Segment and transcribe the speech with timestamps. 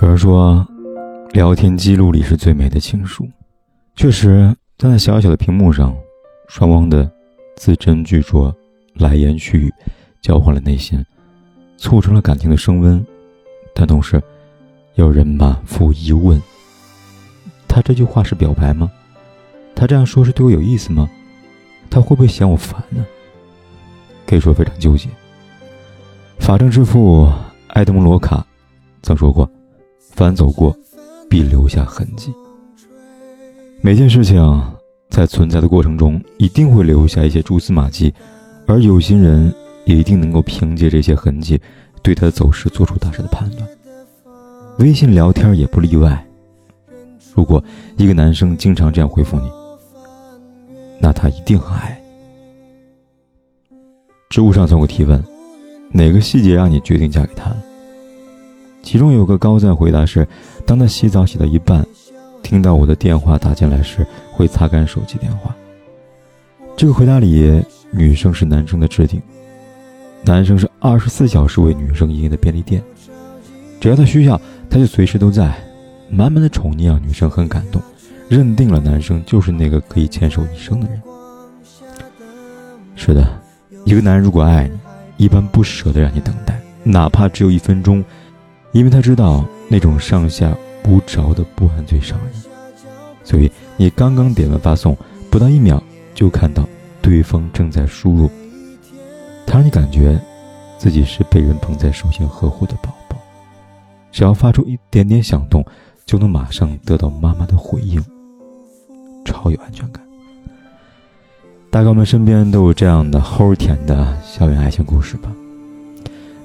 [0.00, 0.64] 有人说，
[1.32, 3.28] 聊天记录里是最美的情书。
[3.96, 5.92] 确实，在小小的屏幕上，
[6.46, 7.10] 双方的
[7.56, 8.54] 字斟句酌、
[8.94, 9.74] 来言去语，
[10.22, 11.04] 交换了内心，
[11.76, 13.04] 促成了感情的升温。
[13.74, 14.22] 但同时，
[14.94, 16.40] 有人满腹疑问：
[17.66, 18.88] 他这句话是表白吗？
[19.74, 21.10] 他这样说是对我有意思吗？
[21.90, 23.04] 他会不会嫌我烦呢？
[24.28, 25.08] 可以说非常纠结。
[26.38, 27.28] 法政之父
[27.70, 28.46] 埃德蒙·罗卡
[29.02, 29.50] 曾说过。
[30.14, 30.76] 凡走过，
[31.28, 32.32] 必留下痕迹。
[33.80, 34.36] 每件事情
[35.08, 38.12] 在存在的过程中，一定会留下一些蛛丝马迹，
[38.66, 41.60] 而有心人也一定能够凭借这些痕迹，
[42.02, 43.68] 对他的走势做出大致的判断。
[44.78, 46.24] 微信聊天也不例外。
[47.34, 47.62] 如果
[47.96, 49.48] 一个男生经常这样回复你，
[51.00, 52.00] 那他一定很爱。
[54.28, 55.22] 知乎上曾有提问：
[55.92, 57.56] 哪个细节让你决定嫁给他？
[58.90, 60.26] 其中有个高赞回答是：
[60.64, 61.84] 当他洗澡洗到一半，
[62.42, 65.54] 听到我的电话打进来时，会擦干手机电话。
[66.74, 69.20] 这个回答里，女生是男生的置顶，
[70.24, 72.82] 男生是二十四小时为女生营业的便利店，
[73.78, 75.54] 只要他需要，他就随时都在，
[76.08, 77.82] 满满的宠溺让女生很感动，
[78.26, 81.02] 认定了男生就是那个可以牵手一生的人。
[82.96, 83.22] 是的，
[83.84, 88.02] 一个男人如果爱你，一般不舍得让你等待，哪怕只有一分钟。
[88.72, 92.32] 因为他知道那种上下不着的不安最伤人，
[93.24, 94.96] 所以你刚刚点完发送，
[95.30, 95.82] 不到一秒
[96.14, 96.68] 就看到
[97.02, 98.30] 对方正在输入，
[99.46, 100.20] 他让你感觉
[100.78, 103.16] 自己是被人捧在手心呵护的宝宝，
[104.12, 105.64] 只要发出一点点响动，
[106.06, 108.02] 就能马上得到妈妈的回应，
[109.24, 110.02] 超有安全感。
[111.70, 115.32] 大概我们身边都有这样的齁甜的校园爱情故事吧，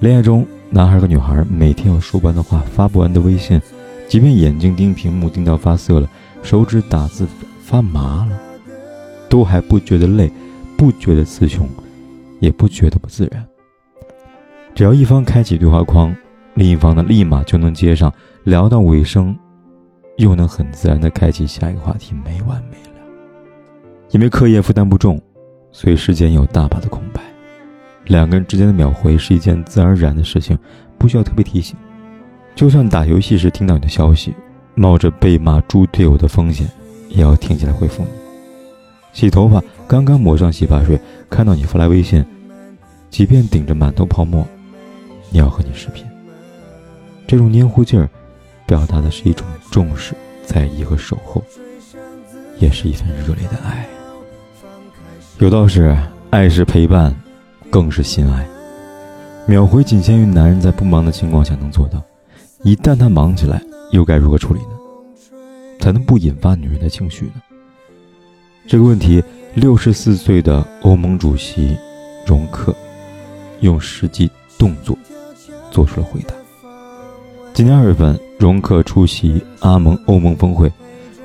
[0.00, 0.46] 恋爱中。
[0.74, 3.60] 男孩和女孩每天有说不完的话，发不完的微信，
[4.08, 6.08] 即便眼睛盯屏幕盯到发涩了，
[6.42, 7.26] 手指打字
[7.62, 8.40] 发麻了，
[9.28, 10.32] 都还不觉得累，
[10.78, 11.68] 不觉得词穷，
[12.40, 13.46] 也不觉得不自然。
[14.74, 16.16] 只要一方开启对话框，
[16.54, 18.10] 另一方呢立马就能接上，
[18.44, 19.36] 聊到尾声，
[20.16, 23.06] 又能很自然的开启下一个话题，没完没了。
[24.12, 25.20] 因为课业负担不重，
[25.70, 27.20] 所以时间有大把的空白。
[28.06, 30.58] 两个人之间的秒回是一件自然而然的事情，
[30.98, 31.76] 不需要特别提醒。
[32.54, 34.34] 就算打游戏时听到你的消息，
[34.74, 36.68] 冒着被骂猪队友的风险，
[37.08, 38.08] 也要停下来回复你。
[39.12, 42.24] 洗头发刚刚抹上洗发水，看到你发来微信，
[43.08, 44.46] 即便顶着满头泡沫，
[45.30, 46.04] 也要和你视频。
[47.26, 48.08] 这种黏糊劲儿，
[48.66, 50.14] 表达的是一种重视、
[50.44, 51.42] 在意和守候，
[52.58, 53.86] 也是一份热烈的爱。
[55.38, 55.96] 有道是，
[56.30, 57.14] 爱是陪伴。
[57.72, 58.46] 更是心爱，
[59.46, 62.02] 秒回仅限于男人在不忙的情况下能做到，
[62.64, 63.62] 一旦他忙起来，
[63.92, 64.76] 又该如何处理呢？
[65.80, 67.40] 才能不引发女人的情绪呢？
[68.66, 69.24] 这个问题，
[69.54, 71.74] 六十四岁的欧盟主席
[72.26, 72.76] 容克
[73.60, 74.94] 用实际动作
[75.70, 76.34] 做出了回答。
[77.54, 80.70] 今年二月份，容克出席阿盟欧盟峰会，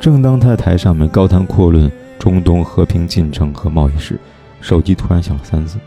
[0.00, 1.88] 正当他在台上面高谈阔论
[2.18, 4.18] 中东和平进程和贸易时，
[4.60, 5.78] 手机突然响了三次。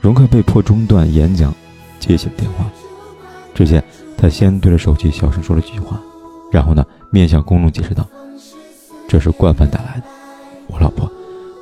[0.00, 1.54] 容克被迫中断演讲，
[1.98, 2.64] 接起了电话。
[3.54, 3.82] 只见
[4.16, 6.00] 他先对着手机小声说了几句话，
[6.52, 8.06] 然后呢，面向公众解释道
[9.08, 10.04] ：“这是惯犯带来的，
[10.68, 11.10] 我老婆，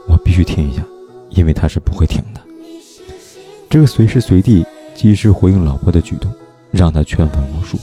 [0.06, 0.82] 我必须听一下，
[1.30, 2.40] 因为他是不会停的。”
[3.70, 6.30] 这个随时随地及时回应老婆的举动，
[6.70, 7.78] 让他圈粉无数。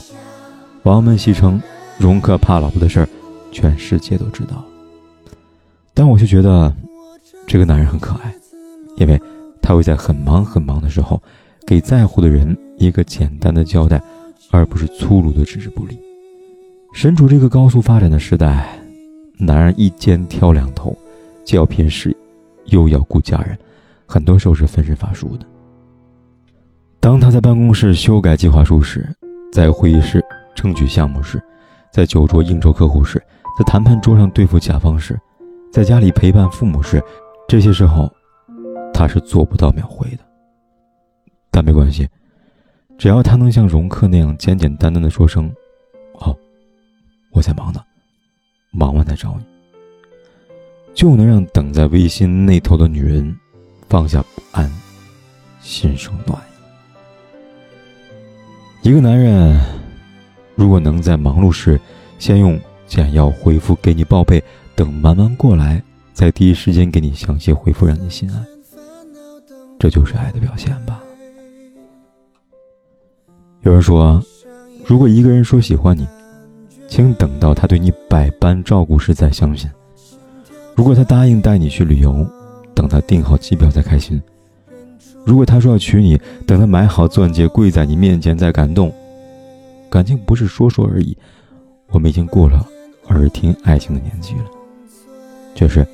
[0.84, 1.60] 网友们戏称
[1.98, 3.08] ：“容克怕老婆的事儿，
[3.50, 4.64] 全世界都知道了。”
[5.92, 6.72] 但我却觉得，
[7.48, 8.32] 这个男人很可爱，
[8.96, 9.20] 因为。
[9.64, 11.20] 他会在很忙很忙的时候，
[11.66, 13.98] 给在乎的人一个简单的交代，
[14.50, 15.98] 而不是粗鲁的置之不理。
[16.92, 18.78] 身处这个高速发展的时代，
[19.38, 20.94] 男人一肩挑两头，
[21.46, 22.16] 既要拼事业，
[22.66, 23.58] 又要顾家人，
[24.04, 25.46] 很多时候是分身乏术的。
[27.00, 29.08] 当他在办公室修改计划书时，
[29.50, 30.22] 在会议室
[30.54, 31.42] 争取项目时，
[31.90, 33.18] 在酒桌应酬客户时，
[33.58, 35.18] 在谈判桌上对付甲方时，
[35.72, 37.02] 在家里陪伴父母时，
[37.48, 38.12] 这些时候，
[38.94, 40.20] 他是做不到秒回的。
[41.50, 42.08] 但没关系，
[42.96, 45.52] 只要他能像容克那样简简单单的说声
[46.20, 46.34] “哦，
[47.32, 47.84] 我在忙呢，
[48.70, 49.44] 忙完再找你”，
[50.94, 53.36] 就能让等在微信那头的女人
[53.88, 54.72] 放下不安，
[55.60, 56.40] 心生暖
[58.82, 58.88] 意。
[58.88, 59.60] 一个男人
[60.54, 61.80] 如果能在忙碌时
[62.18, 64.42] 先用简要回复给你报备。
[64.76, 65.80] 等忙完过来，
[66.12, 68.44] 再第一时间给你详细回复，让你心安，
[69.84, 70.98] 这就是爱的表现吧。
[73.60, 74.18] 有人说，
[74.86, 76.08] 如果一个人说喜欢你，
[76.88, 79.68] 请等到他对你百般照顾时再相信；
[80.74, 82.26] 如果他答应带你去旅游，
[82.74, 84.18] 等他订好机票再开心；
[85.22, 88.90] 如果他说要娶你，等他买好钻戒跪在你面前再感动。
[89.90, 91.14] 感情不是说说而已，
[91.88, 92.66] 我们已经过了
[93.08, 94.46] 耳听爱情的年纪了。
[95.54, 95.86] 确实，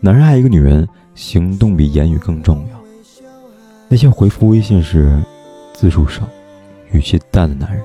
[0.00, 0.84] 男人爱一个女人，
[1.14, 2.83] 行动比言语更重要。
[3.88, 5.22] 那些回复微信时
[5.72, 6.28] 字数少、
[6.90, 7.84] 语气淡的男人，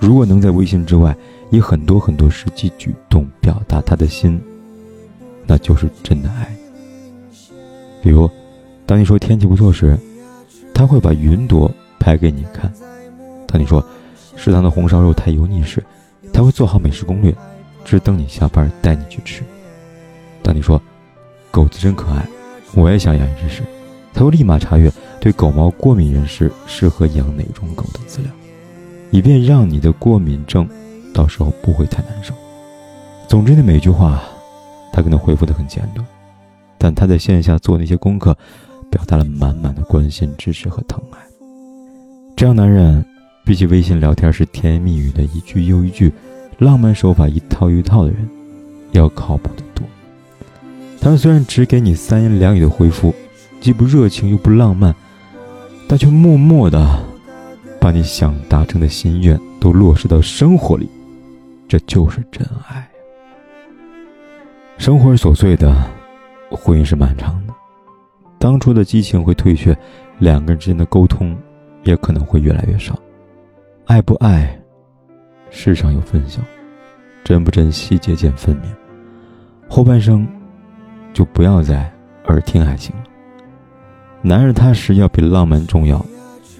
[0.00, 1.14] 如果能在微信之外
[1.50, 4.40] 以很多很多实际举动表达他的心，
[5.46, 6.54] 那就是真的爱。
[8.02, 8.30] 比如，
[8.86, 9.98] 当你说天气不错时，
[10.72, 12.70] 他会把云朵拍给你看；
[13.46, 13.84] 当你说
[14.36, 15.82] 食堂的红烧肉太油腻时，
[16.32, 17.34] 他会做好美食攻略，
[17.84, 19.42] 只等你下班带你去吃。
[20.42, 20.80] 当你说
[21.50, 22.26] “狗子真可爱”，
[22.74, 23.62] 我也想养一只时，
[24.14, 28.30] 他会立马查阅对狗毛过敏人士适合养哪种狗的资料，
[29.10, 30.68] 以便让你的过敏症
[31.12, 32.32] 到时候不会太难受。
[33.26, 34.22] 总之，的每一句话，
[34.92, 36.06] 他可能回复的很简短，
[36.78, 38.36] 但他在线下做那些功课，
[38.88, 41.18] 表达了满满的关心、支持和疼爱。
[42.36, 43.04] 这样男人，
[43.44, 46.12] 比起微信聊天时甜言蜜语的一句又一句，
[46.58, 48.28] 浪漫手法一套一套的人，
[48.92, 49.84] 要靠谱的多。
[51.00, 53.12] 他们虽然只给你三言两语的回复，
[53.60, 54.94] 既不热情又不浪漫，
[55.88, 56.98] 但却默默的
[57.80, 60.88] 把你想达成的心愿都落实到生活里，
[61.68, 62.88] 这就是真爱。
[64.78, 65.74] 生活是琐碎的，
[66.50, 67.54] 婚姻是漫长的，
[68.38, 69.76] 当初的激情会退却，
[70.18, 71.36] 两个人之间的沟通
[71.84, 72.98] 也可能会越来越少。
[73.86, 74.60] 爱不爱，
[75.50, 76.40] 世上有分晓；
[77.24, 78.70] 真不真，细节见分明。
[79.68, 80.26] 后半生。
[81.16, 81.90] 就不要再
[82.26, 82.94] 耳听爱情。
[84.22, 86.04] 男人踏实要比浪漫重要，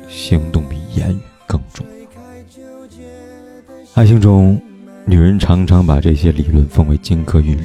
[0.08, 1.92] 行动比言语更重要。
[3.94, 4.60] 爱情中，
[5.04, 7.64] 女人常常把这些理论奉为金科玉律。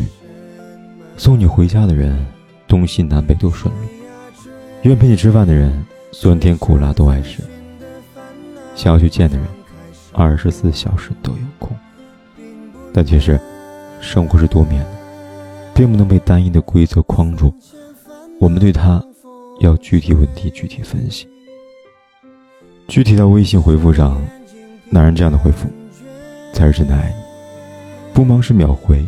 [1.18, 2.26] 送你回家的人，
[2.68, 3.82] 东西南北都顺路；
[4.84, 7.44] 愿陪你吃饭的人，酸甜苦辣都爱吃；
[8.76, 9.46] 想要去见的人，
[10.14, 11.76] 二十四小时都有空。
[12.92, 13.40] 但其实，
[14.00, 15.02] 生活是多面的。
[15.74, 17.54] 并不能被单一的规则框住，
[18.40, 19.02] 我们对他
[19.62, 21.28] 要具体问题具体分析。
[22.88, 24.20] 具体到微信回复上，
[24.90, 25.68] 男人这样的回复
[26.52, 27.16] 才是真的爱你。
[28.14, 29.06] 不忙时秒回，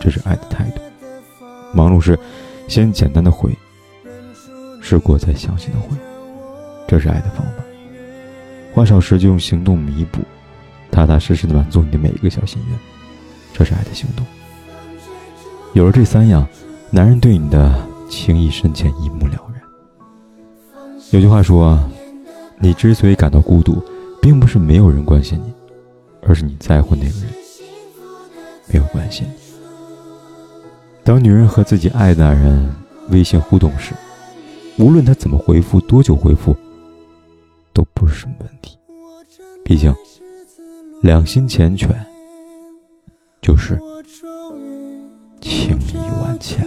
[0.00, 0.80] 这是爱的态度；
[1.74, 2.18] 忙碌时
[2.68, 3.50] 先简单的回，
[4.80, 5.96] 事过再详细的回，
[6.86, 7.64] 这是爱的方法。
[8.72, 10.20] 花少时就用行动弥补，
[10.90, 12.78] 踏踏实实的满足你的每一个小心愿，
[13.52, 14.24] 这是爱的行动。
[15.74, 16.46] 有了这三样，
[16.90, 19.62] 男人对你的情意深浅一目了然。
[21.10, 21.78] 有句话说
[22.58, 23.82] ：“你之所以感到孤独，
[24.20, 25.52] 并不是没有人关心你，
[26.22, 27.28] 而是你在乎那个人
[28.66, 29.34] 没有关心你。”
[31.04, 32.74] 当女人和自己爱的男人
[33.10, 33.94] 微信互动时，
[34.78, 36.56] 无论他怎么回复、多久回复，
[37.72, 38.76] 都不是什么问题。
[39.64, 39.94] 毕竟，
[41.02, 41.94] 两心缱绻
[43.40, 43.78] 就是。
[45.40, 46.66] 情意万千